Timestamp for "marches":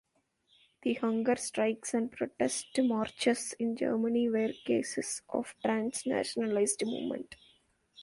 2.79-3.53